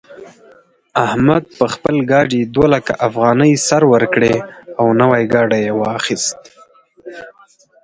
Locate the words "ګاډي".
2.11-2.41